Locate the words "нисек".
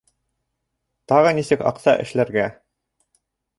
1.41-1.63